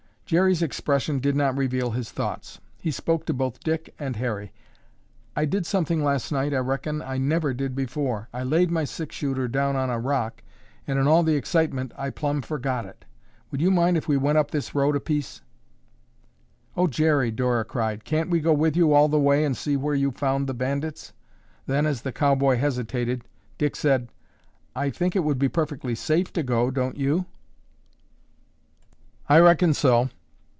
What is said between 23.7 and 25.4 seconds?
said, "I think it would